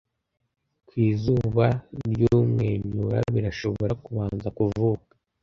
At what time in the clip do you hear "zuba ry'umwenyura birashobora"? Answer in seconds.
1.21-3.93